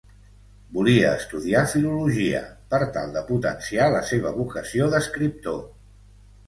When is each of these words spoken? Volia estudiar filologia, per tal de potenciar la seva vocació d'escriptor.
Volia 0.77 1.11
estudiar 1.17 1.61
filologia, 1.75 2.41
per 2.73 2.81
tal 2.97 3.15
de 3.19 3.25
potenciar 3.31 3.93
la 3.99 4.05
seva 4.15 4.37
vocació 4.43 4.91
d'escriptor. 4.97 5.67